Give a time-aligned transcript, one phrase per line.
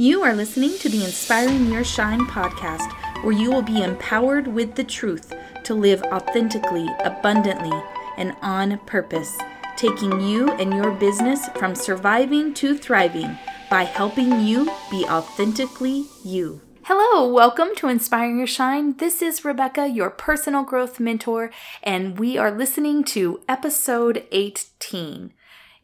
[0.00, 2.90] You are listening to the Inspiring Your Shine podcast,
[3.22, 5.34] where you will be empowered with the truth
[5.64, 7.78] to live authentically, abundantly,
[8.16, 9.36] and on purpose,
[9.76, 16.62] taking you and your business from surviving to thriving by helping you be authentically you.
[16.84, 18.96] Hello, welcome to Inspiring Your Shine.
[18.96, 21.50] This is Rebecca, your personal growth mentor,
[21.82, 25.34] and we are listening to episode 18.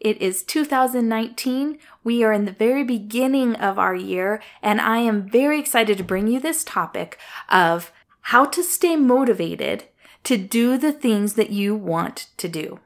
[0.01, 1.79] It is 2019.
[2.05, 6.05] We are in the very beginning of our year, and I am very excited to
[6.05, 9.85] bring you this topic of how to stay motivated
[10.25, 12.81] to do the things that you want to do.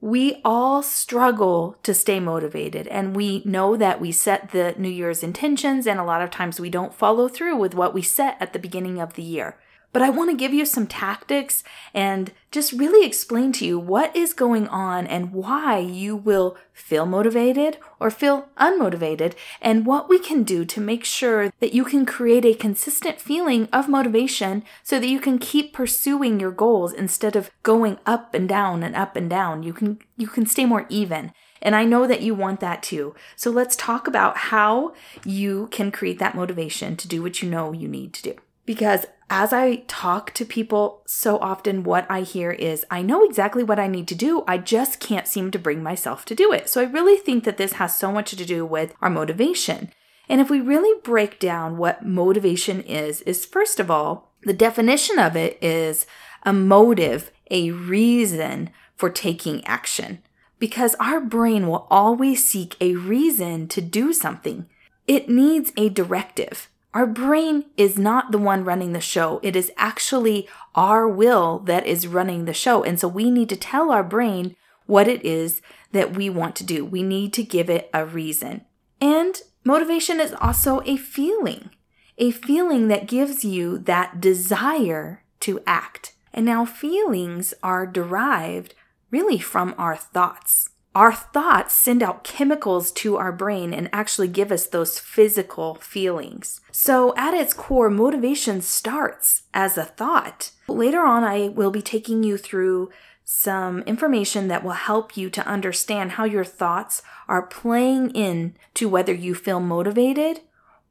[0.00, 5.22] We all struggle to stay motivated, and we know that we set the New Year's
[5.22, 8.52] intentions, and a lot of times we don't follow through with what we set at
[8.52, 9.58] the beginning of the year.
[9.92, 14.14] But I want to give you some tactics and just really explain to you what
[14.14, 20.18] is going on and why you will feel motivated or feel unmotivated, and what we
[20.18, 24.98] can do to make sure that you can create a consistent feeling of motivation so
[24.98, 29.16] that you can keep pursuing your goals instead of going up and down and up
[29.16, 29.62] and down.
[29.62, 31.32] You can you can stay more even.
[31.62, 33.14] And I know that you want that too.
[33.36, 37.72] So let's talk about how you can create that motivation to do what you know
[37.72, 38.36] you need to do.
[38.70, 43.64] Because as I talk to people so often, what I hear is, I know exactly
[43.64, 44.44] what I need to do.
[44.46, 46.70] I just can't seem to bring myself to do it.
[46.70, 49.90] So I really think that this has so much to do with our motivation.
[50.28, 55.18] And if we really break down what motivation is, is first of all, the definition
[55.18, 56.06] of it is
[56.44, 60.22] a motive, a reason for taking action.
[60.60, 64.68] Because our brain will always seek a reason to do something.
[65.08, 66.68] It needs a directive.
[66.92, 69.38] Our brain is not the one running the show.
[69.42, 72.82] It is actually our will that is running the show.
[72.82, 76.64] And so we need to tell our brain what it is that we want to
[76.64, 76.84] do.
[76.84, 78.64] We need to give it a reason.
[79.00, 81.70] And motivation is also a feeling,
[82.18, 86.14] a feeling that gives you that desire to act.
[86.34, 88.74] And now feelings are derived
[89.12, 94.50] really from our thoughts our thoughts send out chemicals to our brain and actually give
[94.50, 96.60] us those physical feelings.
[96.72, 100.50] So, at its core, motivation starts as a thought.
[100.66, 102.90] Later on, I will be taking you through
[103.24, 108.88] some information that will help you to understand how your thoughts are playing in to
[108.88, 110.40] whether you feel motivated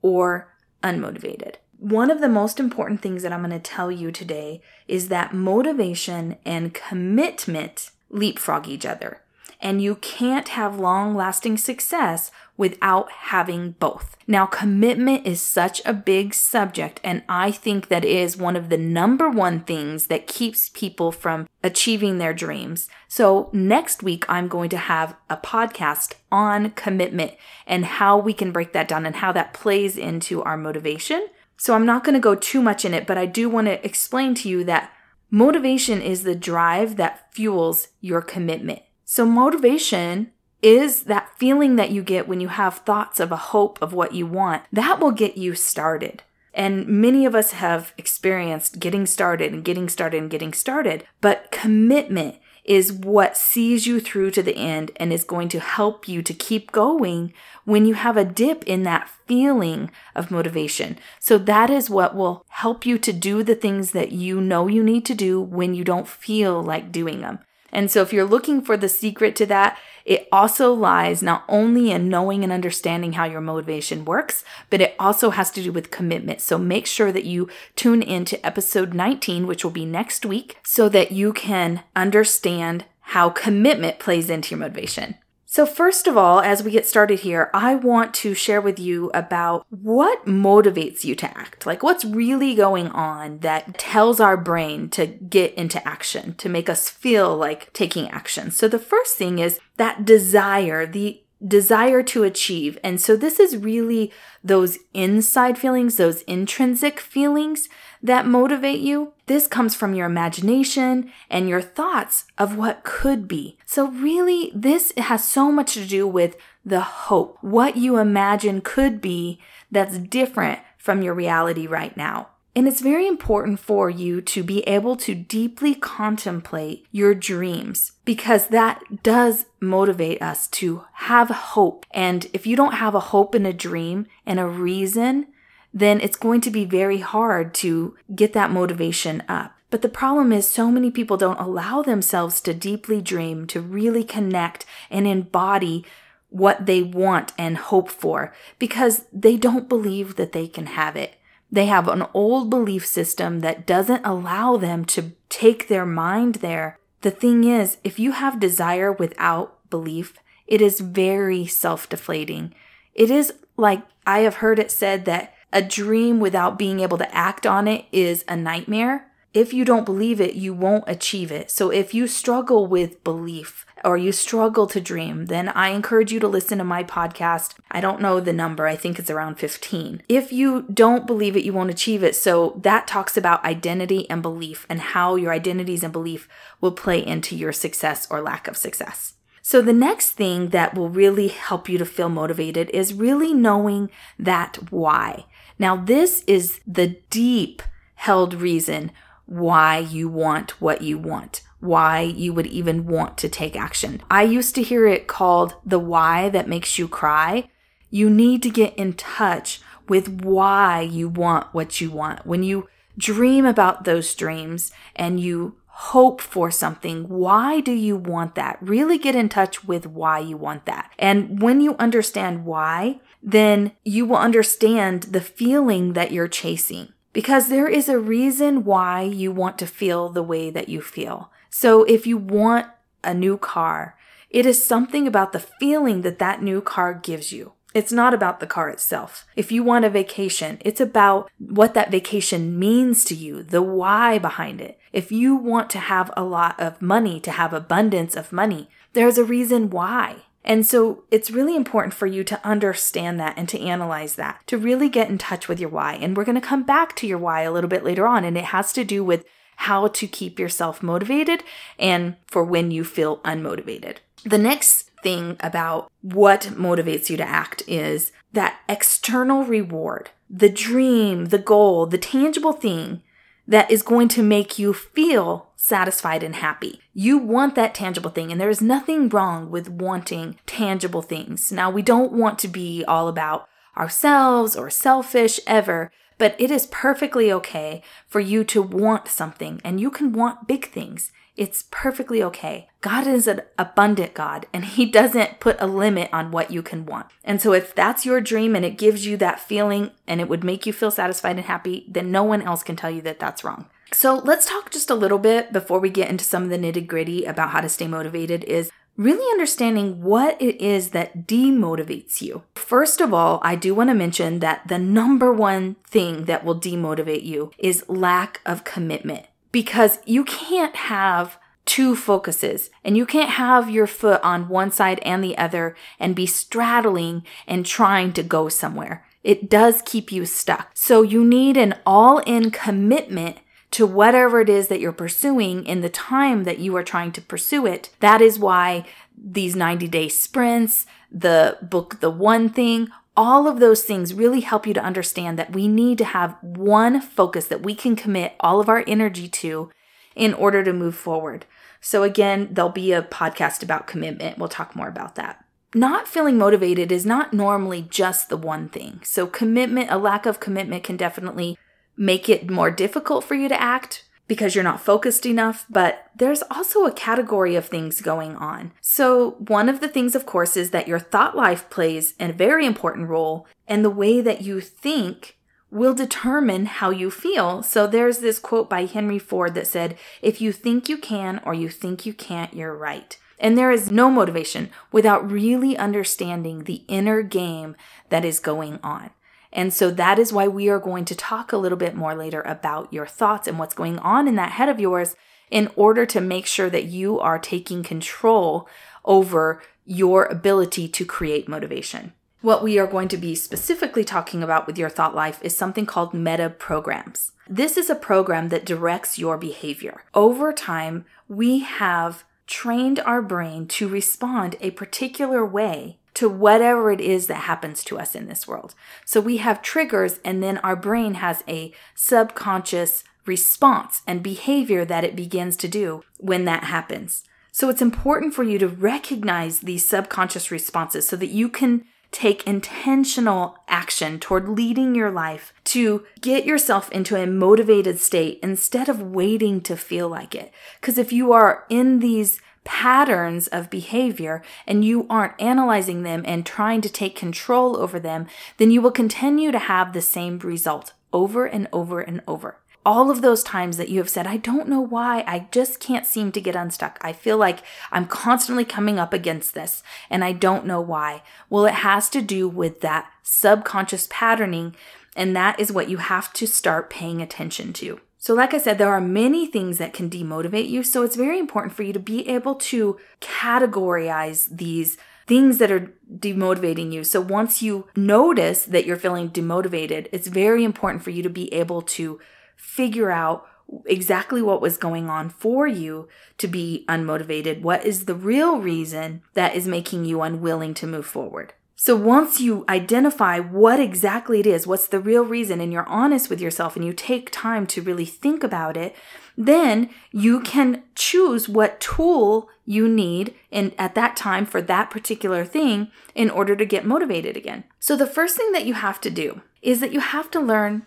[0.02, 1.56] or unmotivated.
[1.78, 5.34] One of the most important things that I'm going to tell you today is that
[5.34, 9.22] motivation and commitment leapfrog each other
[9.60, 14.18] and you can't have long lasting success without having both.
[14.28, 18.78] Now, commitment is such a big subject, and I think that is one of the
[18.78, 22.88] number one things that keeps people from achieving their dreams.
[23.08, 27.32] So, next week, I'm going to have a podcast on commitment
[27.66, 31.28] and how we can break that down and how that plays into our motivation.
[31.58, 33.84] So, I'm not going to go too much in it, but I do want to
[33.86, 34.92] explain to you that
[35.32, 38.82] motivation is the drive that fuels your commitment.
[39.12, 43.82] So, motivation is that feeling that you get when you have thoughts of a hope
[43.82, 44.66] of what you want.
[44.72, 46.22] That will get you started.
[46.54, 51.08] And many of us have experienced getting started and getting started and getting started.
[51.22, 56.08] But commitment is what sees you through to the end and is going to help
[56.08, 57.34] you to keep going
[57.66, 61.00] when you have a dip in that feeling of motivation.
[61.20, 64.84] So that is what will help you to do the things that you know you
[64.84, 67.40] need to do when you don't feel like doing them.
[67.72, 71.92] And so, if you're looking for the secret to that, it also lies not only
[71.92, 75.92] in knowing and understanding how your motivation works, but it also has to do with
[75.92, 76.42] commitment.
[76.42, 80.58] So, make sure that you tune in to episode 19, which will be next week,
[80.64, 85.16] so that you can understand how commitment plays into your motivation.
[85.52, 89.10] So, first of all, as we get started here, I want to share with you
[89.16, 91.66] about what motivates you to act.
[91.66, 96.70] Like, what's really going on that tells our brain to get into action, to make
[96.70, 98.52] us feel like taking action.
[98.52, 102.78] So, the first thing is that desire, the desire to achieve.
[102.84, 107.68] And so, this is really those inside feelings, those intrinsic feelings
[108.02, 109.14] that motivate you.
[109.26, 113.58] This comes from your imagination and your thoughts of what could be.
[113.66, 116.36] So, really, this has so much to do with
[116.66, 119.40] the hope, what you imagine could be
[119.72, 122.30] that's different from your reality right now.
[122.56, 128.48] And it's very important for you to be able to deeply contemplate your dreams because
[128.48, 131.86] that does motivate us to have hope.
[131.92, 135.28] And if you don't have a hope and a dream and a reason,
[135.74, 139.56] then it's going to be very hard to get that motivation up.
[139.70, 144.04] But the problem is, so many people don't allow themselves to deeply dream, to really
[144.04, 145.86] connect and embody
[146.30, 151.16] what they want and hope for because they don't believe that they can have it.
[151.52, 156.78] They have an old belief system that doesn't allow them to take their mind there.
[157.02, 162.54] The thing is, if you have desire without belief, it is very self deflating.
[162.94, 167.16] It is like I have heard it said that a dream without being able to
[167.16, 169.10] act on it is a nightmare.
[169.32, 171.52] If you don't believe it, you won't achieve it.
[171.52, 176.20] So if you struggle with belief or you struggle to dream, then I encourage you
[176.22, 177.54] to listen to my podcast.
[177.70, 180.02] I don't know the number, I think it's around 15.
[180.10, 182.16] If you don't believe it, you won't achieve it.
[182.16, 186.28] So that talks about identity and belief and how your identities and belief
[186.60, 189.14] will play into your success or lack of success.
[189.42, 193.90] So, the next thing that will really help you to feel motivated is really knowing
[194.20, 195.26] that why.
[195.60, 197.62] Now, this is the deep
[197.96, 198.92] held reason
[199.26, 204.02] why you want what you want, why you would even want to take action.
[204.10, 207.50] I used to hear it called the why that makes you cry.
[207.92, 212.26] You need to get in touch with why you want what you want.
[212.26, 218.36] When you dream about those dreams and you hope for something, why do you want
[218.36, 218.58] that?
[218.60, 220.92] Really get in touch with why you want that.
[221.00, 227.48] And when you understand why, then you will understand the feeling that you're chasing because
[227.48, 231.32] there is a reason why you want to feel the way that you feel.
[231.50, 232.68] So if you want
[233.02, 233.96] a new car,
[234.30, 237.54] it is something about the feeling that that new car gives you.
[237.74, 239.28] It's not about the car itself.
[239.36, 244.18] If you want a vacation, it's about what that vacation means to you, the why
[244.18, 244.79] behind it.
[244.92, 249.18] If you want to have a lot of money, to have abundance of money, there's
[249.18, 250.24] a reason why.
[250.44, 254.58] And so it's really important for you to understand that and to analyze that, to
[254.58, 255.94] really get in touch with your why.
[255.94, 258.24] And we're going to come back to your why a little bit later on.
[258.24, 259.26] And it has to do with
[259.58, 261.44] how to keep yourself motivated
[261.78, 263.98] and for when you feel unmotivated.
[264.24, 271.26] The next thing about what motivates you to act is that external reward, the dream,
[271.26, 273.02] the goal, the tangible thing
[273.50, 276.80] that is going to make you feel satisfied and happy.
[276.94, 281.52] You want that tangible thing, and there is nothing wrong with wanting tangible things.
[281.52, 286.68] Now, we don't want to be all about ourselves or selfish ever, but it is
[286.68, 291.12] perfectly okay for you to want something, and you can want big things.
[291.40, 292.68] It's perfectly okay.
[292.82, 296.86] God is an abundant God and He doesn't put a limit on what you can
[296.86, 297.06] want.
[297.24, 300.44] And so, if that's your dream and it gives you that feeling and it would
[300.44, 303.46] make you feel satisfied and happy, then no one else can tell you that that's
[303.46, 303.68] wrong.
[303.94, 306.86] So, let's talk just a little bit before we get into some of the nitty
[306.86, 308.44] gritty about how to stay motivated.
[308.44, 312.44] Is really understanding what it is that demotivates you.
[312.56, 316.60] First of all, I do want to mention that the number one thing that will
[316.60, 323.30] demotivate you is lack of commitment because you can't have two focuses and you can't
[323.30, 328.24] have your foot on one side and the other and be straddling and trying to
[328.24, 329.06] go somewhere.
[329.24, 330.72] It does keep you stuck.
[330.74, 333.38] So you need an all in commitment
[333.72, 337.22] to whatever it is that you're pursuing in the time that you are trying to
[337.22, 337.92] pursue it.
[338.00, 338.86] That is why
[339.16, 342.90] these 90 day sprints, the book, the one thing,
[343.20, 347.02] all of those things really help you to understand that we need to have one
[347.02, 349.70] focus that we can commit all of our energy to
[350.16, 351.46] in order to move forward.
[351.82, 354.38] So, again, there'll be a podcast about commitment.
[354.38, 355.44] We'll talk more about that.
[355.76, 359.02] Not feeling motivated is not normally just the one thing.
[359.04, 361.58] So, commitment, a lack of commitment can definitely
[361.98, 366.44] make it more difficult for you to act because you're not focused enough, but there's
[366.52, 368.72] also a category of things going on.
[368.80, 372.66] So, one of the things, of course, is that your thought life plays a very
[372.68, 375.38] important role, and the way that you think
[375.72, 377.64] will determine how you feel.
[377.64, 381.56] So, there's this quote by Henry Ford that said, If you think you can or
[381.56, 383.18] you think you can't, you're right.
[383.40, 387.76] And there is no motivation without really understanding the inner game
[388.10, 389.10] that is going on.
[389.52, 392.42] And so that is why we are going to talk a little bit more later
[392.42, 395.16] about your thoughts and what's going on in that head of yours
[395.50, 398.68] in order to make sure that you are taking control
[399.06, 402.14] over your ability to create motivation.
[402.42, 405.86] What we are going to be specifically talking about with your thought life is something
[405.86, 407.34] called meta programs.
[407.50, 410.04] This is a program that directs your behavior.
[410.14, 417.02] Over time, we have trained our brain to respond a particular way to whatever it
[417.02, 418.76] is that happens to us in this world.
[419.06, 425.04] So we have triggers, and then our brain has a subconscious response and behavior that
[425.04, 427.24] it begins to do when that happens.
[427.52, 432.48] So it's important for you to recognize these subconscious responses so that you can take
[432.48, 439.02] intentional action toward leading your life to get yourself into a motivated state instead of
[439.02, 440.52] waiting to feel like it.
[440.82, 446.46] Because if you are in these patterns of behavior and you aren't analyzing them and
[446.46, 450.94] trying to take control over them, then you will continue to have the same result
[451.12, 454.68] over and over and over all of those times that you have said, I don't
[454.68, 456.98] know why, I just can't seem to get unstuck.
[457.02, 457.60] I feel like
[457.92, 461.22] I'm constantly coming up against this and I don't know why.
[461.50, 464.76] Well, it has to do with that subconscious patterning,
[465.16, 468.00] and that is what you have to start paying attention to.
[468.22, 470.84] So, like I said, there are many things that can demotivate you.
[470.84, 475.94] So, it's very important for you to be able to categorize these things that are
[476.14, 477.06] demotivating you.
[477.06, 481.52] So, once you notice that you're feeling demotivated, it's very important for you to be
[481.54, 482.20] able to
[482.58, 483.48] figure out
[483.86, 486.10] exactly what was going on for you
[486.40, 487.62] to be unmotivated.
[487.62, 491.54] What is the real reason that is making you unwilling to move forward?
[491.82, 496.30] So once you identify what exactly it is, what's the real reason, and you're honest
[496.30, 498.94] with yourself and you take time to really think about it,
[499.38, 505.46] then you can choose what tool you need in at that time for that particular
[505.46, 507.64] thing in order to get motivated again.
[507.80, 510.86] So the first thing that you have to do is that you have to learn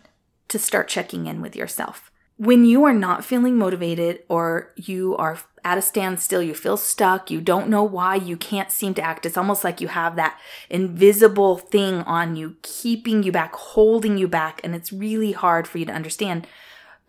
[0.48, 2.11] to start checking in with yourself.
[2.42, 7.30] When you are not feeling motivated or you are at a standstill, you feel stuck,
[7.30, 9.24] you don't know why you can't seem to act.
[9.24, 14.26] It's almost like you have that invisible thing on you, keeping you back, holding you
[14.26, 16.48] back, and it's really hard for you to understand.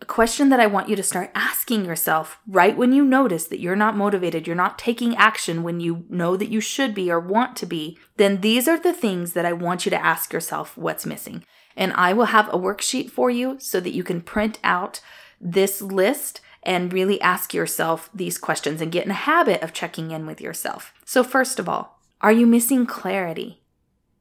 [0.00, 3.58] A question that I want you to start asking yourself right when you notice that
[3.58, 7.18] you're not motivated, you're not taking action when you know that you should be or
[7.18, 10.78] want to be, then these are the things that I want you to ask yourself
[10.78, 11.44] what's missing.
[11.76, 15.00] And I will have a worksheet for you so that you can print out
[15.40, 20.10] this list and really ask yourself these questions and get in a habit of checking
[20.10, 20.94] in with yourself.
[21.04, 23.62] So, first of all, are you missing clarity?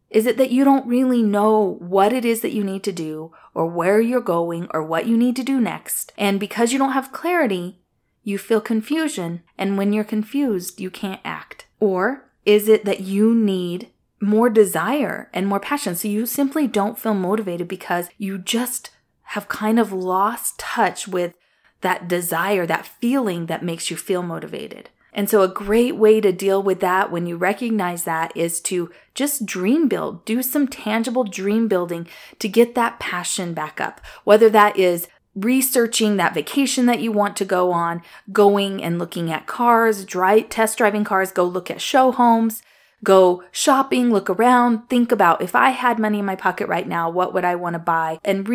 [0.10, 3.32] Is it that you don't really know what it is that you need to do
[3.55, 6.13] or where you're going or what you need to do next?
[6.17, 7.79] And because you don't have clarity,
[8.24, 9.41] you feel confusion.
[9.58, 11.65] And when you're confused, you can't act.
[11.79, 13.89] Or is it that you need
[14.24, 15.96] more desire and more passion.
[15.96, 18.89] So you simply don't feel motivated because you just
[19.33, 21.33] have kind of lost touch with
[21.81, 24.91] that desire, that feeling that makes you feel motivated.
[25.11, 28.91] And so, a great way to deal with that when you recognize that is to
[29.15, 34.01] just dream build, do some tangible dream building to get that passion back up.
[34.23, 39.31] Whether that is researching that vacation that you want to go on, going and looking
[39.31, 42.61] at cars, drive, test driving cars, go look at show homes,
[43.03, 47.09] go shopping, look around, think about if I had money in my pocket right now,
[47.09, 48.19] what would I want to buy?
[48.23, 48.47] And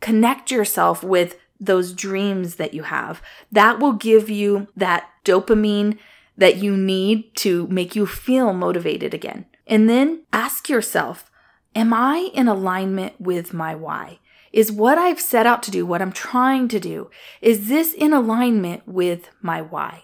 [0.00, 3.22] reconnect yourself with those dreams that you have.
[3.50, 5.98] That will give you that dopamine
[6.36, 9.46] that you need to make you feel motivated again.
[9.66, 11.30] And then ask yourself,
[11.74, 14.18] am I in alignment with my why?
[14.52, 17.10] Is what I've set out to do, what I'm trying to do,
[17.40, 20.02] is this in alignment with my why?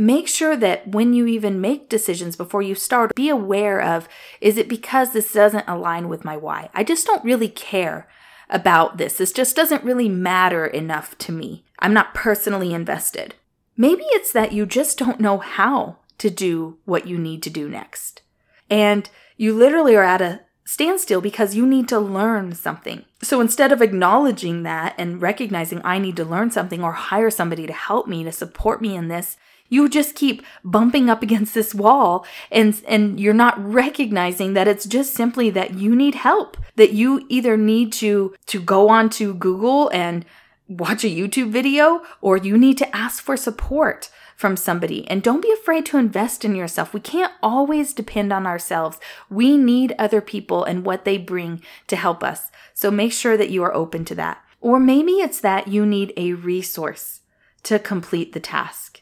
[0.00, 4.08] make sure that when you even make decisions before you start, be aware of
[4.40, 6.70] is it because this doesn't align with my why?
[6.74, 8.08] I just don't really care
[8.50, 9.14] about this.
[9.14, 11.64] This just doesn't really matter enough to me.
[11.78, 13.34] I'm not personally invested.
[13.76, 17.68] Maybe it's that you just don't know how to do what you need to do
[17.68, 18.22] next.
[18.68, 23.04] And you literally are at a standstill because you need to learn something.
[23.22, 27.66] So instead of acknowledging that and recognizing I need to learn something or hire somebody
[27.66, 29.36] to help me, to support me in this,
[29.70, 34.84] you just keep bumping up against this wall and, and you're not recognizing that it's
[34.84, 39.32] just simply that you need help, that you either need to, to go on to
[39.32, 40.26] Google and
[40.68, 45.06] watch a YouTube video or you need to ask for support from somebody.
[45.08, 46.94] And don't be afraid to invest in yourself.
[46.94, 48.98] We can't always depend on ourselves.
[49.28, 52.50] We need other people and what they bring to help us.
[52.72, 54.42] So make sure that you are open to that.
[54.62, 57.20] Or maybe it's that you need a resource
[57.64, 58.99] to complete the task.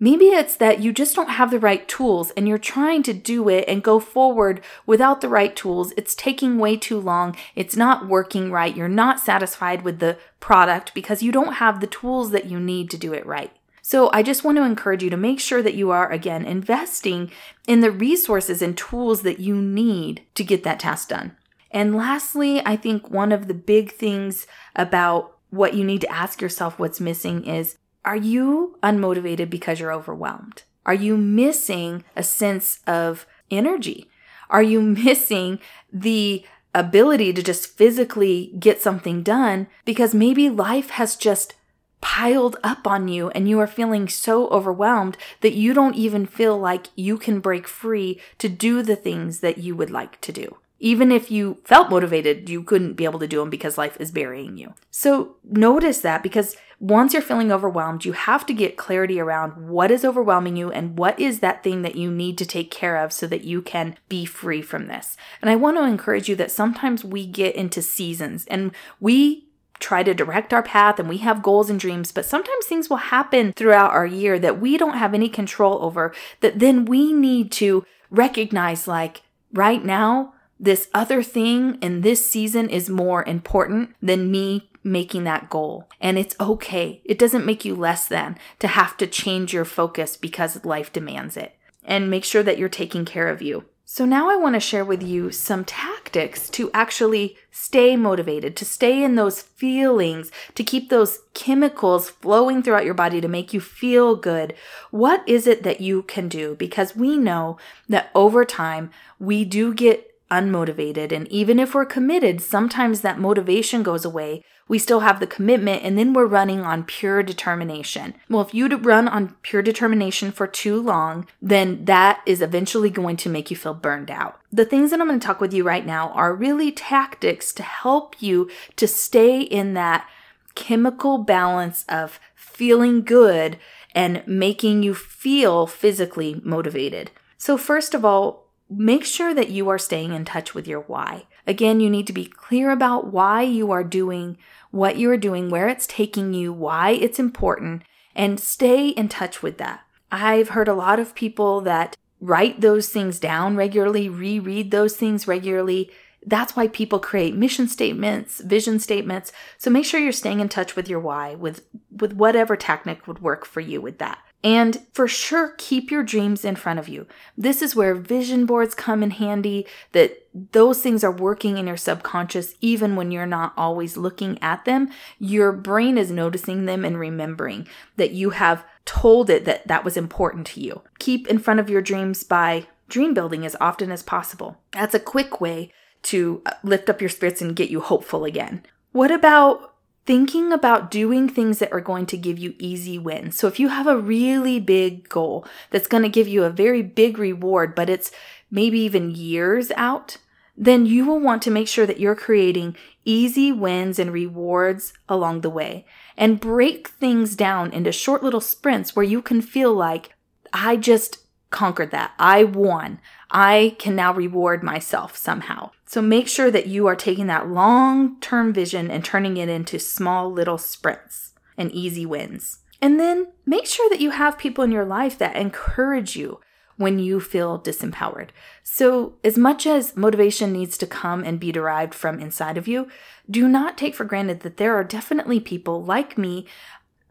[0.00, 3.48] Maybe it's that you just don't have the right tools and you're trying to do
[3.48, 5.92] it and go forward without the right tools.
[5.96, 7.36] It's taking way too long.
[7.54, 8.76] It's not working right.
[8.76, 12.90] You're not satisfied with the product because you don't have the tools that you need
[12.90, 13.52] to do it right.
[13.82, 17.30] So I just want to encourage you to make sure that you are, again, investing
[17.68, 21.36] in the resources and tools that you need to get that task done.
[21.70, 26.40] And lastly, I think one of the big things about what you need to ask
[26.40, 30.62] yourself what's missing is are you unmotivated because you're overwhelmed?
[30.86, 34.08] Are you missing a sense of energy?
[34.50, 35.58] Are you missing
[35.92, 36.44] the
[36.74, 41.54] ability to just physically get something done because maybe life has just
[42.00, 46.58] piled up on you and you are feeling so overwhelmed that you don't even feel
[46.58, 50.58] like you can break free to do the things that you would like to do?
[50.80, 54.10] Even if you felt motivated, you couldn't be able to do them because life is
[54.10, 54.74] burying you.
[54.90, 59.90] So notice that because once you're feeling overwhelmed, you have to get clarity around what
[59.90, 63.12] is overwhelming you and what is that thing that you need to take care of
[63.12, 65.16] so that you can be free from this.
[65.40, 69.46] And I want to encourage you that sometimes we get into seasons and we
[69.80, 72.96] try to direct our path and we have goals and dreams, but sometimes things will
[72.96, 77.52] happen throughout our year that we don't have any control over, that then we need
[77.52, 84.30] to recognize like right now, this other thing in this season is more important than
[84.30, 85.88] me making that goal.
[86.00, 87.00] And it's okay.
[87.04, 91.36] It doesn't make you less than to have to change your focus because life demands
[91.36, 91.56] it.
[91.82, 93.64] And make sure that you're taking care of you.
[93.86, 98.64] So now I want to share with you some tactics to actually stay motivated, to
[98.64, 103.60] stay in those feelings, to keep those chemicals flowing throughout your body to make you
[103.60, 104.54] feel good.
[104.90, 106.54] What is it that you can do?
[106.54, 111.12] Because we know that over time we do get unmotivated.
[111.12, 114.42] And even if we're committed, sometimes that motivation goes away.
[114.66, 118.14] We still have the commitment, and then we're running on pure determination.
[118.30, 123.16] Well, if you run on pure determination for too long, then that is eventually going
[123.18, 124.40] to make you feel burned out.
[124.50, 127.62] The things that I'm going to talk with you right now are really tactics to
[127.62, 130.08] help you to stay in that
[130.54, 133.58] chemical balance of feeling good
[133.94, 137.10] and making you feel physically motivated.
[137.36, 141.26] So, first of all, make sure that you are staying in touch with your why.
[141.46, 144.38] Again, you need to be clear about why you are doing
[144.74, 149.40] what you are doing, where it's taking you, why it's important, and stay in touch
[149.40, 149.82] with that.
[150.10, 155.28] I've heard a lot of people that write those things down regularly, reread those things
[155.28, 155.92] regularly.
[156.26, 159.30] That's why people create mission statements, vision statements.
[159.58, 163.20] So make sure you're staying in touch with your why with with whatever technique would
[163.20, 164.18] work for you with that.
[164.44, 167.06] And for sure, keep your dreams in front of you.
[167.36, 171.78] This is where vision boards come in handy, that those things are working in your
[171.78, 174.90] subconscious even when you're not always looking at them.
[175.18, 179.96] Your brain is noticing them and remembering that you have told it that that was
[179.96, 180.82] important to you.
[180.98, 184.58] Keep in front of your dreams by dream building as often as possible.
[184.72, 185.72] That's a quick way
[186.02, 188.62] to uh, lift up your spirits and get you hopeful again.
[188.92, 189.73] What about
[190.06, 193.36] thinking about doing things that are going to give you easy wins.
[193.36, 196.82] So if you have a really big goal that's going to give you a very
[196.82, 198.10] big reward, but it's
[198.50, 200.18] maybe even years out,
[200.56, 205.40] then you will want to make sure that you're creating easy wins and rewards along
[205.40, 205.84] the way
[206.16, 210.14] and break things down into short little sprints where you can feel like,
[210.52, 211.18] I just
[211.50, 212.12] conquered that.
[212.18, 213.00] I won.
[213.30, 215.70] I can now reward myself somehow.
[215.94, 219.78] So make sure that you are taking that long term vision and turning it into
[219.78, 222.58] small little sprints and easy wins.
[222.82, 226.40] And then make sure that you have people in your life that encourage you
[226.76, 228.30] when you feel disempowered.
[228.64, 232.88] So, as much as motivation needs to come and be derived from inside of you,
[233.30, 236.44] do not take for granted that there are definitely people like me.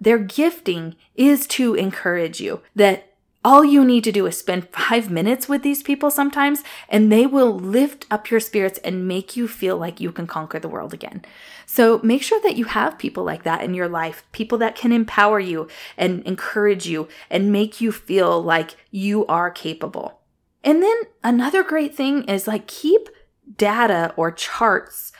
[0.02, 3.13] Their gifting is to encourage you, that
[3.44, 7.26] all you need to do is spend five minutes with these people sometimes, and they
[7.26, 10.94] will lift up your spirits and make you feel like you can conquer the world
[10.94, 11.26] again.
[11.66, 14.92] So make sure that you have people like that in your life, people that can
[14.92, 20.22] empower you and encourage you and make you feel like you are capable.
[20.64, 23.10] And then another great thing is like keep
[23.58, 25.12] data or charts,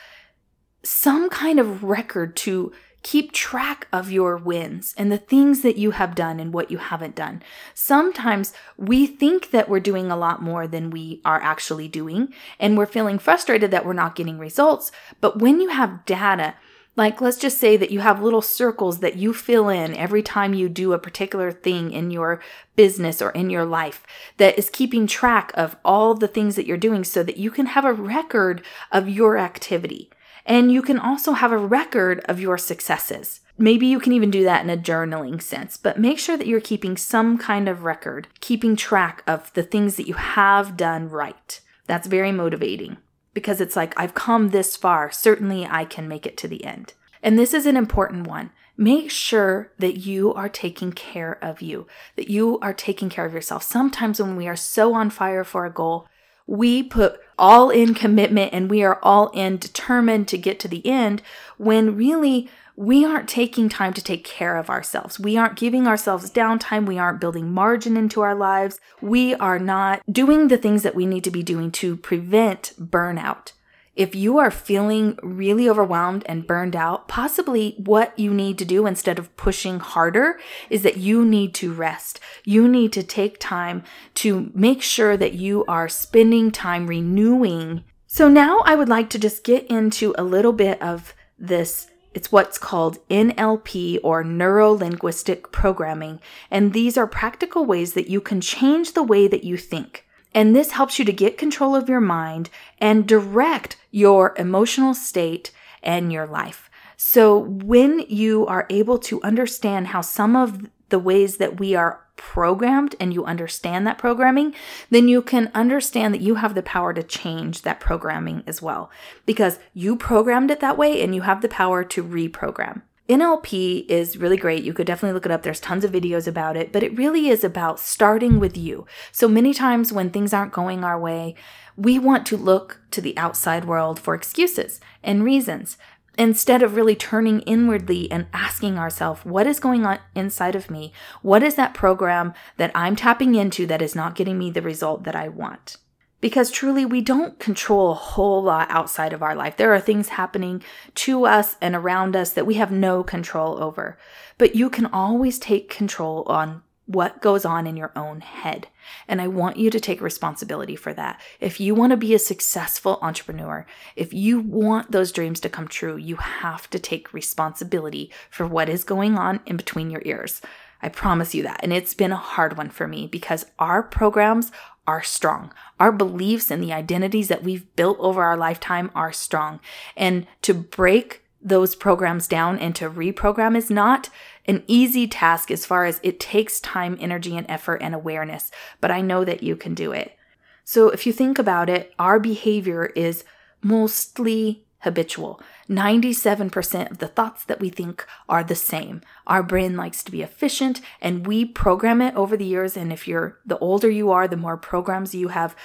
[0.84, 2.72] some kind of record to
[3.04, 6.78] Keep track of your wins and the things that you have done and what you
[6.78, 7.44] haven't done.
[7.74, 12.78] Sometimes we think that we're doing a lot more than we are actually doing, and
[12.78, 14.92] we're feeling frustrated that we're not getting results.
[15.20, 16.56] But when you have data,
[16.96, 20.54] like let's just say that you have little circles that you fill in every time
[20.54, 22.40] you do a particular thing in your
[22.76, 24.06] business or in your life
[24.38, 27.66] that is keeping track of all the things that you're doing so that you can
[27.68, 28.62] have a record
[28.92, 30.10] of your activity.
[30.46, 33.40] And you can also have a record of your successes.
[33.58, 36.60] Maybe you can even do that in a journaling sense, but make sure that you're
[36.60, 41.62] keeping some kind of record, keeping track of the things that you have done right.
[41.86, 42.98] That's very motivating
[43.34, 45.12] because it's like, I've come this far.
[45.12, 46.94] Certainly I can make it to the end.
[47.22, 48.52] And this is an important one.
[48.76, 53.34] Make sure that you are taking care of you, that you are taking care of
[53.34, 53.62] yourself.
[53.62, 56.08] Sometimes when we are so on fire for a goal,
[56.48, 60.86] we put all in commitment and we are all in determined to get to the
[60.86, 61.22] end
[61.58, 65.20] when really we aren't taking time to take care of ourselves.
[65.20, 66.88] We aren't giving ourselves downtime.
[66.88, 68.80] We aren't building margin into our lives.
[69.00, 73.52] We are not doing the things that we need to be doing to prevent burnout.
[73.96, 78.88] If you are feeling really overwhelmed and burned out, possibly what you need to do
[78.88, 82.20] instead of pushing harder is that you need to rest.
[82.44, 83.84] You need to take time
[84.16, 89.18] to make sure that you are spending time renewing So now I would like to
[89.18, 91.88] just get into a little bit of this.
[92.14, 96.20] It's what's called NLP or neuro linguistic programming.
[96.52, 100.03] And these are practical ways that you can change the way that you think.
[100.34, 105.52] And this helps you to get control of your mind and direct your emotional state
[105.82, 106.70] and your life.
[106.98, 112.04] So when you are able to understand how some of the ways that we are
[112.16, 114.54] programmed and you understand that programming,
[114.90, 118.90] then you can understand that you have the power to change that programming as well
[119.26, 122.82] because you programmed it that way and you have the power to reprogram.
[123.14, 124.64] NLP is really great.
[124.64, 125.44] You could definitely look it up.
[125.44, 128.88] There's tons of videos about it, but it really is about starting with you.
[129.12, 131.36] So many times when things aren't going our way,
[131.78, 135.78] we want to look to the outside world for excuses and reasons
[136.18, 140.92] instead of really turning inwardly and asking ourselves, what is going on inside of me?
[141.22, 145.04] What is that program that I'm tapping into that is not getting me the result
[145.04, 145.78] that I want?
[146.24, 149.58] Because truly, we don't control a whole lot outside of our life.
[149.58, 150.64] There are things happening
[150.96, 153.98] to us and around us that we have no control over.
[154.38, 158.70] But you can always take control on what goes on in your own head.
[159.06, 161.20] And I want you to take responsibility for that.
[161.42, 163.66] If you want to be a successful entrepreneur,
[163.98, 168.70] if you want those dreams to come true, you have to take responsibility for what
[168.70, 170.42] is going on in between your ears.
[170.84, 171.62] I promise you that.
[171.64, 174.52] And it's been a hard one for me because our programs
[174.88, 175.54] are strong.
[175.80, 179.60] Our beliefs and the identities that we've built over our lifetime are strong.
[179.96, 184.10] And to break those programs down and to reprogram is not
[184.46, 188.92] an easy task as far as it takes time, energy, and effort and awareness, but
[188.92, 190.16] I know that you can do it.
[190.64, 193.26] So if you think about it, our behavior is
[193.62, 195.42] mostly habitual.
[195.70, 199.02] 97% of the thoughts that we think are the same.
[199.26, 202.76] Our brain likes to be efficient and we program it over the years.
[202.78, 205.56] And if you're the older you are, the more programs you have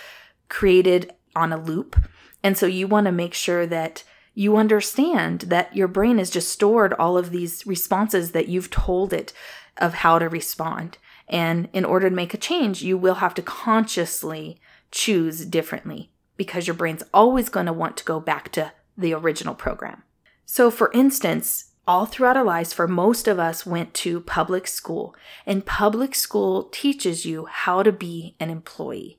[0.48, 1.96] created on a loop.
[2.42, 4.04] And so you want to make sure that
[4.35, 9.12] you understand that your brain has just stored all of these responses that you've told
[9.12, 9.33] it
[9.78, 10.96] of how to respond.
[11.28, 14.61] And in order to make a change, you will have to consciously
[14.92, 19.54] choose differently because your brain's always going to want to go back to the original
[19.54, 20.02] program.
[20.44, 25.14] So, for instance, all throughout our lives, for most of us, went to public school,
[25.46, 29.18] and public school teaches you how to be an employee.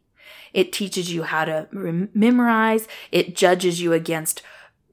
[0.53, 1.67] It teaches you how to
[2.13, 4.43] memorize, it judges you against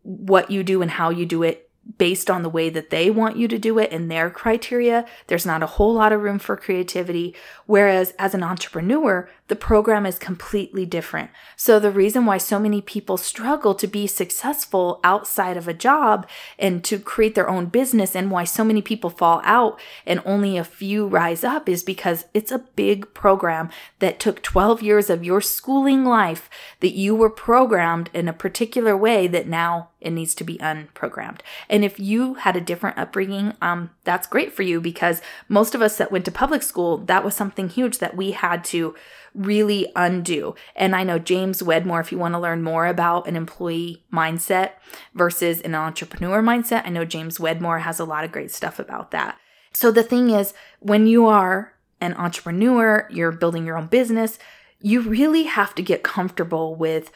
[0.03, 1.67] what you do and how you do it
[1.99, 5.07] based on the way that they want you to do it and their criteria.
[5.27, 7.35] There's not a whole lot of room for creativity.
[7.67, 11.31] Whereas as an entrepreneur, the program is completely different.
[11.55, 16.27] So the reason why so many people struggle to be successful outside of a job
[16.59, 20.57] and to create their own business and why so many people fall out and only
[20.57, 25.25] a few rise up is because it's a big program that took 12 years of
[25.25, 30.35] your schooling life that you were programmed in a particular way that now it needs
[30.35, 31.41] to be unprogrammed.
[31.69, 35.83] And if you had a different upbringing, um, that's great for you because most of
[35.83, 38.95] us that went to public school, that was something huge that we had to
[39.37, 40.55] really undo.
[40.75, 44.73] And I know James Wedmore, if you want to learn more about an employee mindset
[45.15, 49.11] versus an entrepreneur mindset, I know James Wedmore has a lot of great stuff about
[49.11, 49.39] that.
[49.73, 54.39] So the thing is, when you are an entrepreneur, you're building your own business,
[54.81, 57.11] you really have to get comfortable with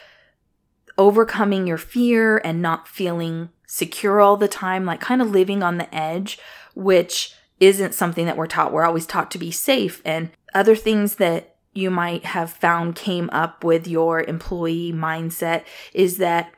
[0.98, 5.78] overcoming your fear and not feeling secure all the time, like kind of living on
[5.78, 6.38] the edge,
[6.74, 8.72] which isn't something that we're taught.
[8.72, 13.30] We're always taught to be safe and other things that you might have found came
[13.32, 16.52] up with your employee mindset is that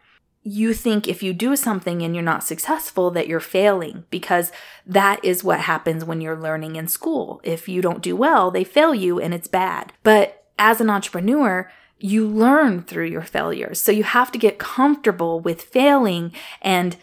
[0.44, 4.50] you think if you do something and you're not successful that you're failing because
[4.84, 7.40] that is what happens when you're learning in school.
[7.44, 9.92] If you don't do well, they fail you and it's bad.
[10.02, 13.80] But as an entrepreneur, you learn through your failures.
[13.80, 16.96] So you have to get comfortable with failing and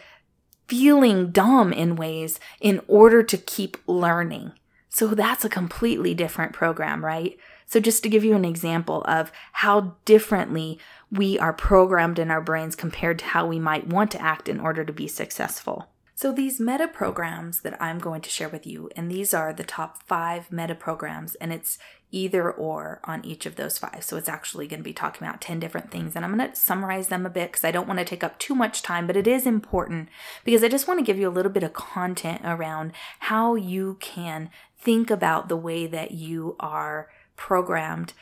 [0.68, 4.52] feeling dumb in ways in order to keep learning.
[4.90, 7.38] So that's a completely different program, right?
[7.70, 12.40] So, just to give you an example of how differently we are programmed in our
[12.40, 15.86] brains compared to how we might want to act in order to be successful.
[16.16, 19.62] So, these meta programs that I'm going to share with you, and these are the
[19.62, 21.78] top five meta programs, and it's
[22.10, 24.02] either or on each of those five.
[24.02, 26.56] So, it's actually going to be talking about 10 different things, and I'm going to
[26.56, 29.16] summarize them a bit because I don't want to take up too much time, but
[29.16, 30.08] it is important
[30.44, 33.96] because I just want to give you a little bit of content around how you
[34.00, 37.08] can think about the way that you are
[37.40, 38.12] programmed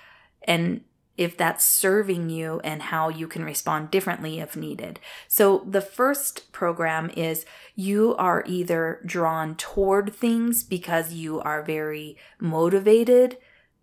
[0.44, 0.80] and
[1.16, 5.00] if that's serving you and how you can respond differently if needed.
[5.26, 12.16] So, the first program is you are either drawn toward things because you are very
[12.40, 13.36] motivated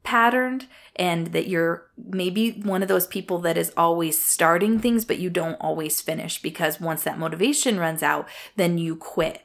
[0.04, 5.17] patterned and that you're maybe one of those people that is always starting things but
[5.17, 9.41] you don't always finish because once that motivation runs out then you quit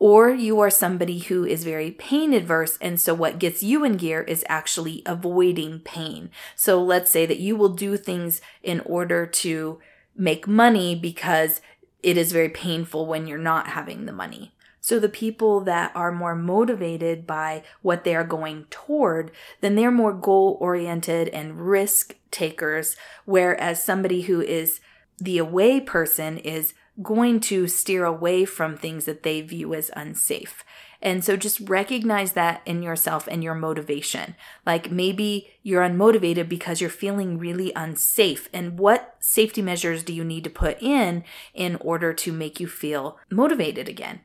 [0.00, 3.96] or you are somebody who is very pain adverse and so what gets you in
[3.96, 9.26] gear is actually avoiding pain so let's say that you will do things in order
[9.26, 9.78] to
[10.16, 11.60] make money because
[12.02, 16.10] it is very painful when you're not having the money so the people that are
[16.10, 22.16] more motivated by what they are going toward, then they're more goal oriented and risk
[22.30, 22.96] takers.
[23.26, 24.80] Whereas somebody who is
[25.18, 30.64] the away person is going to steer away from things that they view as unsafe.
[31.00, 34.34] And so just recognize that in yourself and your motivation.
[34.66, 38.48] Like maybe you're unmotivated because you're feeling really unsafe.
[38.52, 41.22] And what safety measures do you need to put in
[41.54, 44.20] in order to make you feel motivated again?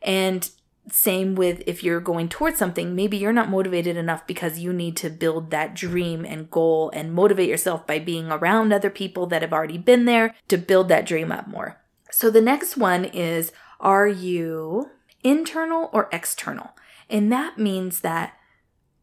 [0.00, 0.48] And
[0.90, 4.96] same with if you're going towards something, maybe you're not motivated enough because you need
[4.98, 9.42] to build that dream and goal and motivate yourself by being around other people that
[9.42, 11.81] have already been there to build that dream up more.
[12.12, 14.90] So the next one is are you
[15.24, 16.72] internal or external?
[17.10, 18.34] And that means that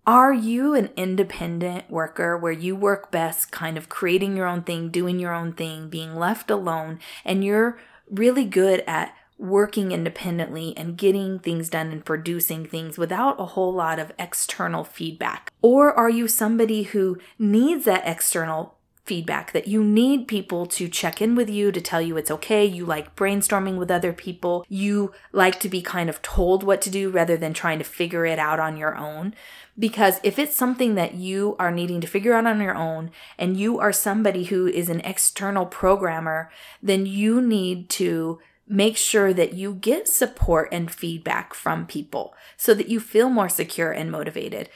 [0.08, 4.90] are you an independent worker where you work best kind of creating your own thing,
[4.90, 10.98] doing your own thing, being left alone, and you're really good at working independently and
[10.98, 15.52] getting things done and producing things without a whole lot of external feedback?
[15.62, 18.79] Or are you somebody who needs that external
[19.10, 22.64] feedback that you need people to check in with you to tell you it's okay.
[22.64, 24.64] You like brainstorming with other people.
[24.70, 28.24] You like to be kind of told what to do rather than trying to figure
[28.24, 29.34] it out on your own.
[29.80, 33.58] Because if it's something that you are needing to figure out on your own and
[33.58, 36.52] you are somebody who is an external programmer,
[36.84, 42.76] then you need to make sure that you get support and feedback from people so
[42.76, 44.70] that you feel more secure and motivated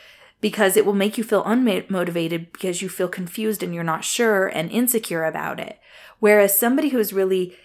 [0.44, 4.48] because it will make you feel unmotivated because you feel confused and you're not sure
[4.48, 5.80] and insecure about it.
[6.20, 7.56] Whereas somebody who is really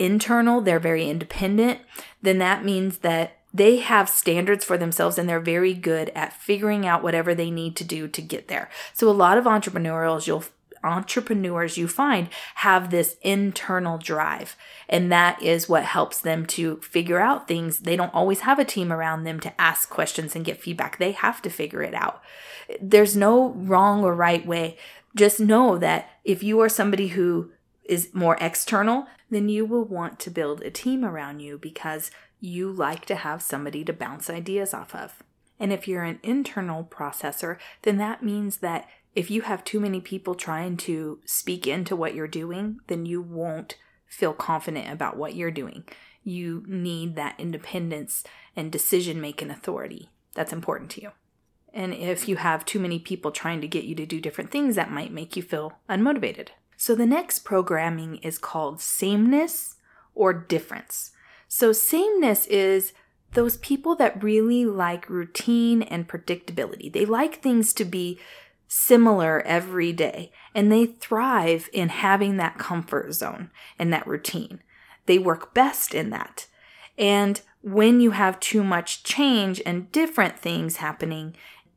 [0.00, 1.78] internal, they're very independent,
[2.20, 6.84] then that means that they have standards for themselves and they're very good at figuring
[6.84, 8.68] out whatever they need to do to get there.
[8.92, 10.44] So a lot of entrepreneurs you'll
[10.84, 14.56] entrepreneurs you find have this internal drive.
[14.88, 17.80] And that is what helps them to figure out things.
[17.80, 20.98] They don't always have a team around them to ask questions and get feedback.
[20.98, 22.22] They have to figure it out.
[22.80, 24.76] There's no wrong or right way.
[25.16, 27.50] Just know that if you are somebody who
[27.84, 32.10] is more external, then you will want to build a team around you because
[32.40, 35.22] you like to have somebody to bounce ideas off of.
[35.58, 38.88] And if you're an internal processor, then that means that
[39.18, 43.20] if you have too many people trying to speak into what you're doing, then you
[43.20, 43.76] won't
[44.06, 45.82] feel confident about what you're doing.
[46.22, 48.22] You need that independence
[48.54, 50.08] and decision making authority.
[50.36, 51.10] That's important to you.
[51.74, 54.76] And if you have too many people trying to get you to do different things,
[54.76, 56.50] that might make you feel unmotivated.
[56.76, 59.74] So the next programming is called sameness
[60.14, 61.10] or difference.
[61.48, 62.92] So sameness is
[63.32, 66.92] those people that really like routine and predictability.
[66.92, 68.20] They like things to be
[68.68, 74.60] similar every day and they thrive in having that comfort zone and that routine.
[75.06, 76.46] They work best in that.
[76.98, 81.34] And when you have too much change and different things happening,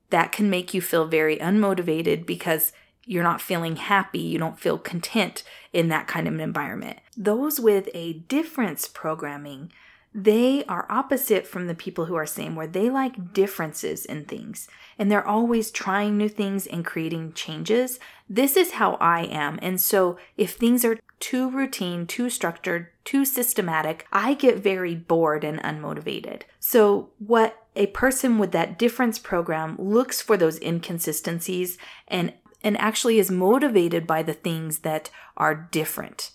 [0.10, 2.74] that can make you feel very unmotivated because
[3.06, 7.00] you're not feeling happy, you don't feel content in that kind of an environment.
[7.18, 9.72] Those with a difference programming
[10.13, 14.67] they are opposite from the people who are same, where they like differences in things
[15.02, 18.00] and they're always trying new things and creating changes.
[18.30, 19.58] This is how I am.
[19.62, 25.43] And so if things are too routine, too structured, too systematic, I get very bored
[25.43, 26.43] and unmotivated.
[26.60, 33.17] So what a person with that difference program looks for those inconsistencies and and actually
[33.17, 36.30] is motivated by the things that are different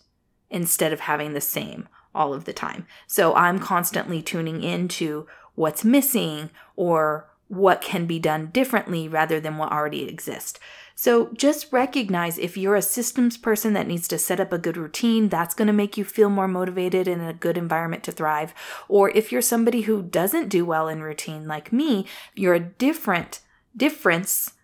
[0.50, 2.86] instead of having the same all of the time.
[3.06, 9.56] So I'm constantly tuning into what's missing or what can be done differently rather than
[9.56, 10.58] what already exists.
[10.98, 14.78] So just recognize if you're a systems person that needs to set up a good
[14.78, 18.54] routine, that's going to make you feel more motivated in a good environment to thrive.
[18.88, 23.40] Or if you're somebody who doesn't do well in routine like me, you're a different
[23.76, 24.54] difference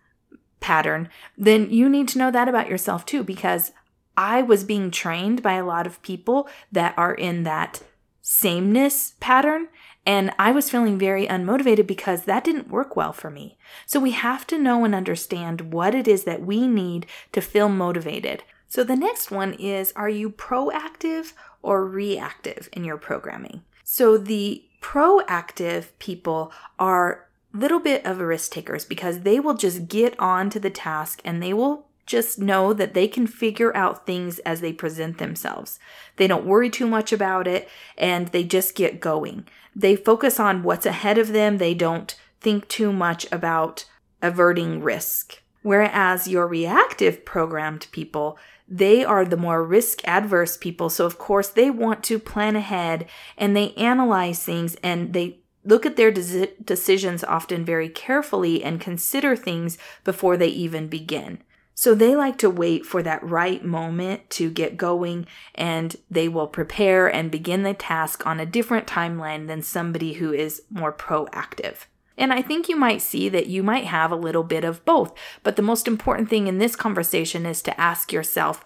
[0.61, 3.73] pattern, then you need to know that about yourself too because
[4.17, 7.83] I was being trained by a lot of people that are in that
[8.21, 9.69] sameness pattern.
[10.05, 13.57] And I was feeling very unmotivated because that didn't work well for me.
[13.87, 17.69] So we have to know and understand what it is that we need to feel
[17.69, 18.43] motivated.
[18.69, 23.63] So the next one is Are you proactive or reactive in your programming?
[23.85, 30.19] So the proactive people are little bit of risk takers because they will just get
[30.19, 34.39] on to the task and they will just know that they can figure out things
[34.41, 35.79] as they present themselves.
[36.17, 39.47] They don't worry too much about it and they just get going.
[39.75, 41.59] They focus on what's ahead of them.
[41.59, 43.87] They don't think too much about
[44.21, 45.43] averting risk.
[45.63, 48.37] Whereas your reactive programmed people,
[48.69, 50.91] they are the more risk adverse people.
[50.91, 55.87] So, of course, they want to plan ahead and they analyze things and they look
[55.87, 61.39] at their de- decisions often very carefully and consider things before they even begin.
[61.75, 66.47] So they like to wait for that right moment to get going and they will
[66.47, 71.87] prepare and begin the task on a different timeline than somebody who is more proactive.
[72.19, 75.13] And I think you might see that you might have a little bit of both.
[75.43, 78.63] But the most important thing in this conversation is to ask yourself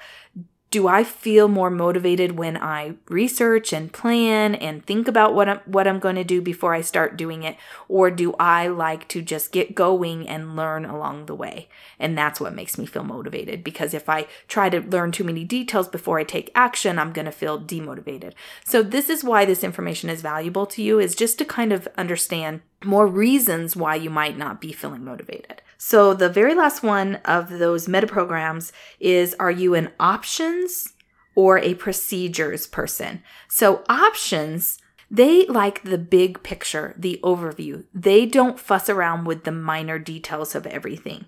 [0.70, 5.61] do I feel more motivated when I research and plan and think about what I'm,
[5.64, 7.57] what I'm going to do before I start doing it?
[7.88, 11.68] Or do I like to just get going and learn along the way?
[12.00, 15.44] And that's what makes me feel motivated because if I try to learn too many
[15.44, 18.33] details before I take action, I'm going to feel demotivated.
[18.64, 21.87] So this is why this information is valuable to you is just to kind of
[21.96, 25.62] understand more reasons why you might not be feeling motivated.
[25.88, 30.94] So the very last one of those meta programs is are you an options
[31.37, 33.22] or a procedures person?
[33.46, 34.81] So options
[35.12, 37.85] they like the big picture, the overview.
[37.94, 41.27] They don't fuss around with the minor details of everything.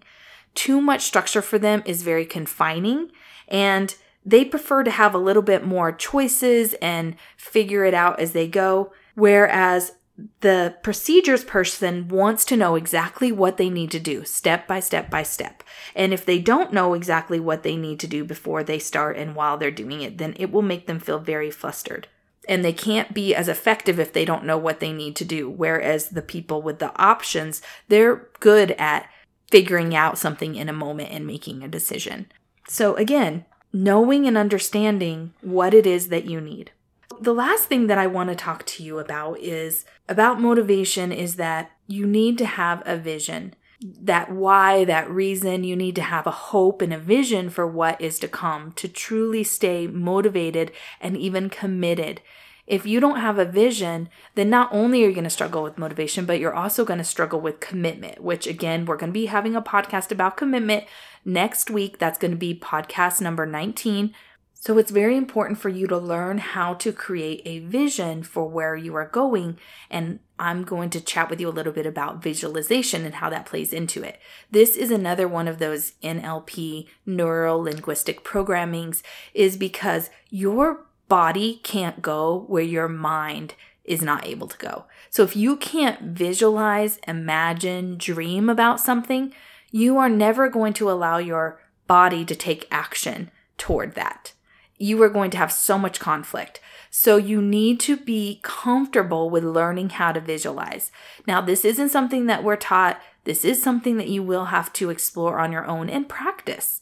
[0.57, 3.13] Too much structure for them is very confining
[3.47, 3.95] and
[4.27, 8.49] they prefer to have a little bit more choices and figure it out as they
[8.49, 8.93] go.
[9.15, 9.93] Whereas
[10.41, 15.11] the procedures person wants to know exactly what they need to do step by step
[15.11, 15.63] by step.
[15.95, 19.37] And if they don't know exactly what they need to do before they start and
[19.37, 22.09] while they're doing it, then it will make them feel very flustered.
[22.49, 25.49] And they can't be as effective if they don't know what they need to do.
[25.49, 29.09] Whereas the people with the options, they're good at
[29.51, 32.33] figuring out something in a moment and making a decision.
[32.67, 36.73] So again, knowing and understanding what it is that you need
[37.21, 41.37] the last thing that I want to talk to you about is about motivation is
[41.37, 43.55] that you need to have a vision.
[43.81, 48.01] That why, that reason, you need to have a hope and a vision for what
[48.01, 52.21] is to come to truly stay motivated and even committed.
[52.67, 55.79] If you don't have a vision, then not only are you going to struggle with
[55.79, 59.27] motivation, but you're also going to struggle with commitment, which again, we're going to be
[59.27, 60.85] having a podcast about commitment
[61.25, 61.99] next week.
[61.99, 64.13] That's going to be podcast number 19.
[64.61, 68.75] So it's very important for you to learn how to create a vision for where
[68.75, 69.57] you are going.
[69.89, 73.47] And I'm going to chat with you a little bit about visualization and how that
[73.47, 74.19] plays into it.
[74.51, 79.01] This is another one of those NLP neuro linguistic programmings
[79.33, 84.87] is because your body can't go where your mind is not able to go.
[85.09, 89.33] So if you can't visualize, imagine, dream about something,
[89.71, 94.33] you are never going to allow your body to take action toward that
[94.79, 96.61] you are going to have so much conflict.
[96.91, 100.91] So you need to be comfortable with learning how to visualize.
[101.27, 103.01] Now, this isn't something that we're taught.
[103.25, 106.81] This is something that you will have to explore on your own and practice.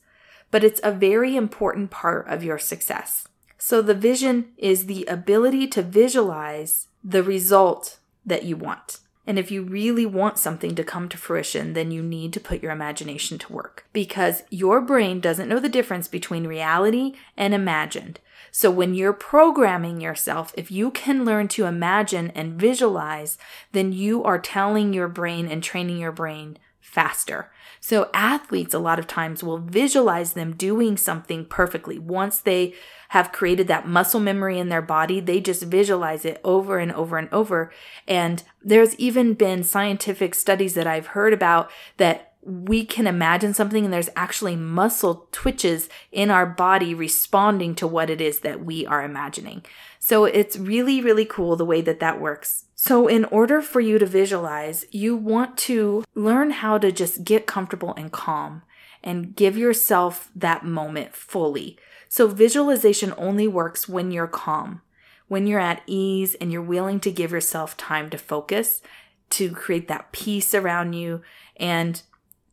[0.50, 3.26] But it's a very important part of your success.
[3.58, 8.98] So the vision is the ability to visualize the result that you want.
[9.26, 12.62] And if you really want something to come to fruition, then you need to put
[12.62, 18.20] your imagination to work because your brain doesn't know the difference between reality and imagined.
[18.52, 23.36] So when you're programming yourself, if you can learn to imagine and visualize,
[23.72, 27.50] then you are telling your brain and training your brain faster.
[27.80, 31.98] So athletes a lot of times will visualize them doing something perfectly.
[31.98, 32.74] Once they
[33.10, 37.18] have created that muscle memory in their body, they just visualize it over and over
[37.18, 37.72] and over.
[38.06, 43.84] And there's even been scientific studies that I've heard about that we can imagine something
[43.84, 48.86] and there's actually muscle twitches in our body responding to what it is that we
[48.86, 49.64] are imagining.
[49.98, 52.65] So it's really, really cool the way that that works.
[52.78, 57.46] So, in order for you to visualize, you want to learn how to just get
[57.46, 58.62] comfortable and calm
[59.02, 61.78] and give yourself that moment fully.
[62.10, 64.82] So, visualization only works when you're calm,
[65.26, 68.82] when you're at ease and you're willing to give yourself time to focus,
[69.30, 71.22] to create that peace around you,
[71.56, 72.02] and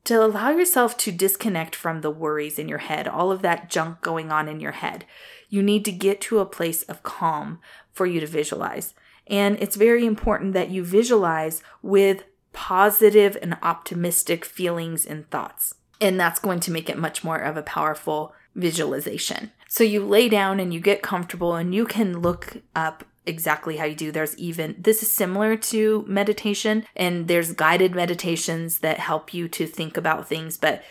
[0.06, 4.00] to allow yourself to disconnect from the worries in your head, all of that junk
[4.00, 5.04] going on in your head.
[5.50, 7.60] You need to get to a place of calm
[7.92, 8.94] for you to visualize.
[9.28, 15.76] And it's very important that you visualize with positive and optimistic feelings and thoughts.
[16.02, 19.52] And that's going to make it much more of a powerful visualization.
[19.68, 23.86] So you lay down and you get comfortable and you can look up exactly how
[23.86, 24.12] you do.
[24.12, 29.66] There's even, this is similar to meditation, and there's guided meditations that help you to
[29.66, 30.84] think about things, but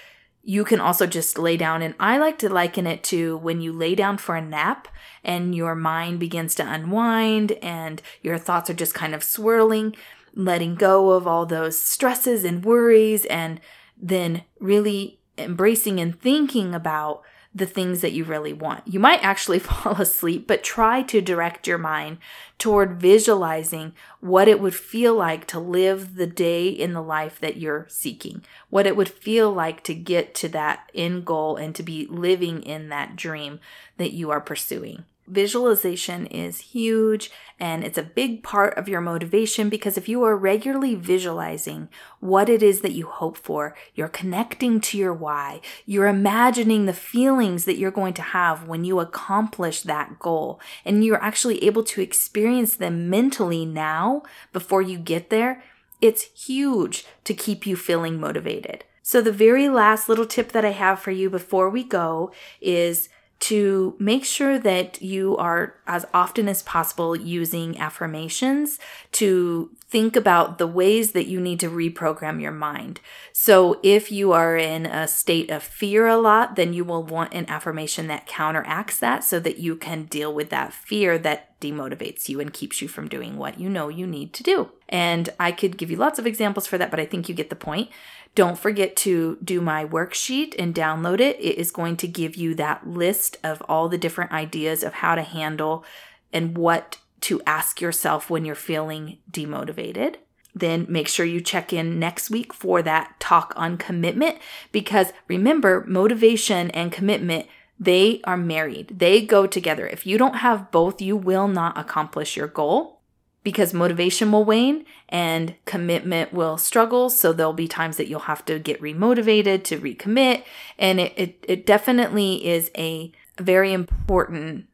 [0.43, 1.83] you can also just lay down.
[1.83, 4.89] And I like to liken it to when you lay down for a nap
[5.23, 9.95] and your mind begins to unwind and your thoughts are just kind of swirling,
[10.35, 13.61] letting go of all those stresses and worries, and
[13.97, 17.23] then really embracing and thinking about
[17.55, 18.87] the things that you really want.
[18.87, 22.19] You might actually fall asleep, but try to direct your mind
[22.59, 27.57] toward visualizing what it would feel like to live the day in the life that
[27.57, 31.83] you're seeking, what it would feel like to get to that end goal and to
[31.83, 33.61] be living in that dream
[33.97, 35.05] that you are pursuing.
[35.29, 40.37] Visualization is huge and it's a big part of your motivation because if you are
[40.37, 46.09] regularly visualizing what it is that you hope for, you're connecting to your why, you're
[46.09, 51.23] imagining the feelings that you're going to have when you accomplish that goal, and you're
[51.23, 55.63] actually able to experience them mentally now before you get there,
[56.01, 58.83] it's huge to keep you feeling motivated.
[59.05, 63.09] So, the very last little tip that I have for you before we go is
[63.43, 68.79] to make sure that you are as often as possible using affirmations
[69.11, 73.01] to think about the ways that you need to reprogram your mind.
[73.33, 77.35] So if you are in a state of fear a lot, then you will want
[77.35, 82.29] an affirmation that counteracts that so that you can deal with that fear that demotivates
[82.29, 84.71] you and keeps you from doing what you know you need to do.
[84.89, 87.51] And I could give you lots of examples for that, but I think you get
[87.51, 87.91] the point.
[88.35, 91.37] Don't forget to do my worksheet and download it.
[91.39, 95.15] It is going to give you that list of all the different ideas of how
[95.15, 95.85] to handle
[96.33, 100.17] and what to ask yourself when you're feeling demotivated.
[100.55, 104.39] Then make sure you check in next week for that talk on commitment
[104.71, 107.47] because remember, motivation and commitment
[107.79, 108.99] they are married.
[108.99, 109.87] They go together.
[109.89, 113.02] If you don't have both, you will not accomplish your goal
[113.43, 117.11] because motivation will wane and commitment will struggle.
[117.11, 120.45] So there'll be times that you'll have to get remotivated to recommit.
[120.79, 124.67] And it, it, it definitely is a very important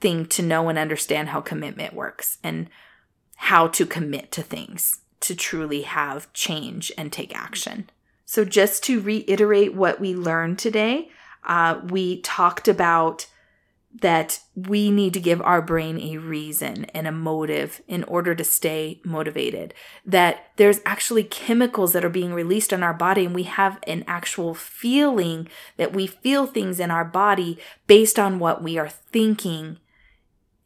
[0.00, 2.68] thing to know and understand how commitment works and
[3.36, 7.88] how to commit to things to truly have change and take action.
[8.24, 11.10] So, just to reiterate what we learned today,
[11.44, 13.26] uh, we talked about
[13.92, 18.44] that we need to give our brain a reason and a motive in order to
[18.44, 19.74] stay motivated.
[20.06, 24.04] That there's actually chemicals that are being released in our body, and we have an
[24.06, 29.78] actual feeling that we feel things in our body based on what we are thinking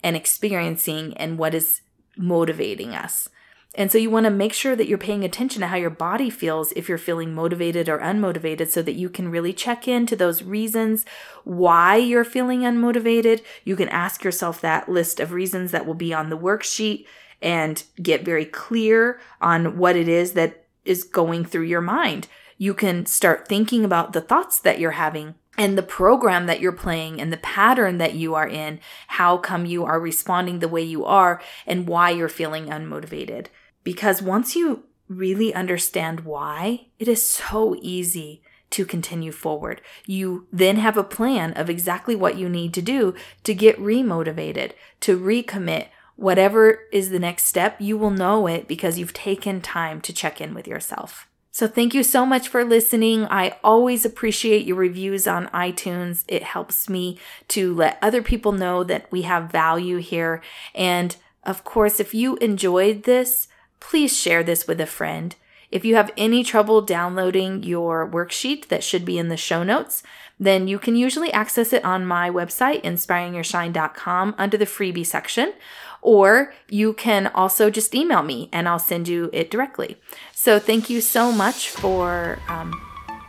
[0.03, 1.81] and experiencing and what is
[2.17, 3.29] motivating us.
[3.77, 6.31] And so you want to make sure that you're paying attention to how your body
[6.31, 10.45] feels if you're feeling motivated or unmotivated so that you can really check into those
[10.45, 11.05] reasons
[11.43, 13.43] why you're feeling unmotivated.
[13.65, 17.07] You can ask yourself that list of reasons that will be on the worksheet
[17.43, 22.29] and get very clear on what it is that is going through your mind.
[22.57, 26.73] You can start thinking about the thoughts that you're having and the program that you're
[26.73, 30.83] playing and the pattern that you are in, how come you are responding the way
[30.83, 33.47] you are and why you're feeling unmotivated.
[33.85, 39.81] Because once you really understand why, it is so easy to continue forward.
[40.05, 43.15] You then have a plan of exactly what you need to do
[43.45, 45.89] to get remotivated, to recommit.
[46.17, 50.41] Whatever is the next step, you will know it because you've taken time to check
[50.41, 51.29] in with yourself.
[51.53, 53.27] So thank you so much for listening.
[53.27, 56.25] I always appreciate your reviews on iTunes.
[56.27, 60.43] It helps me to let other people know that we have value here.
[60.75, 61.15] And
[61.45, 63.47] of course, if you enjoyed this,
[63.89, 65.37] please share this with a friend.
[65.71, 70.03] If you have any trouble downloading your worksheet that should be in the show notes,
[70.39, 75.53] then you can usually access it on my website, inspiringyourshine.com, under the freebie section.
[76.01, 79.97] Or you can also just email me and I'll send you it directly.
[80.33, 82.73] So thank you so much for um,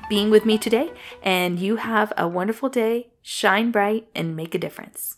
[0.10, 0.92] being with me today.
[1.24, 3.08] And you have a wonderful day.
[3.22, 5.18] Shine bright and make a difference.